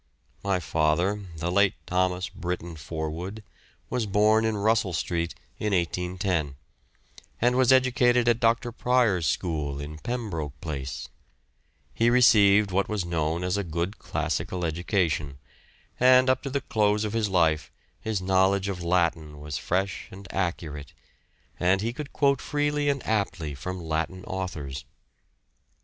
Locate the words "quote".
22.11-22.41